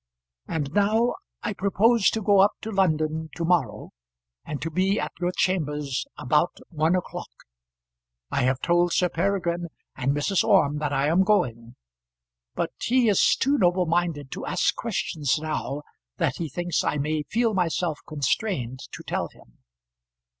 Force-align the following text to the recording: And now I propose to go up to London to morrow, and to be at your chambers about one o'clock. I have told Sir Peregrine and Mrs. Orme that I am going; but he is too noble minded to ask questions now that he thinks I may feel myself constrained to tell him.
And 0.47 0.73
now 0.73 1.13
I 1.43 1.53
propose 1.53 2.09
to 2.09 2.23
go 2.23 2.39
up 2.39 2.53
to 2.61 2.71
London 2.71 3.29
to 3.35 3.45
morrow, 3.45 3.91
and 4.43 4.59
to 4.63 4.71
be 4.71 4.99
at 4.99 5.11
your 5.19 5.31
chambers 5.37 6.07
about 6.17 6.57
one 6.69 6.95
o'clock. 6.95 7.29
I 8.31 8.41
have 8.41 8.61
told 8.61 8.93
Sir 8.93 9.09
Peregrine 9.09 9.67
and 9.95 10.11
Mrs. 10.11 10.43
Orme 10.43 10.79
that 10.79 10.91
I 10.91 11.05
am 11.05 11.21
going; 11.23 11.75
but 12.55 12.71
he 12.81 13.09
is 13.09 13.35
too 13.35 13.59
noble 13.59 13.85
minded 13.85 14.31
to 14.31 14.45
ask 14.47 14.75
questions 14.75 15.37
now 15.39 15.83
that 16.17 16.37
he 16.37 16.49
thinks 16.49 16.83
I 16.83 16.97
may 16.97 17.21
feel 17.21 17.53
myself 17.53 17.99
constrained 18.07 18.79
to 18.93 19.03
tell 19.03 19.27
him. 19.27 19.59